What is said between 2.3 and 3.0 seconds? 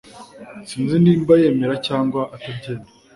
atabyemera